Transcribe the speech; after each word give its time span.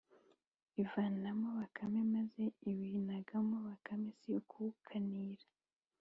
Ivanamo 0.81 1.47
Bakame, 1.59 2.01
maze 2.15 2.43
iwinagamo 2.69 3.55
bakame 3.67 4.09
si 4.19 4.29
ukuwukanira 4.39 5.45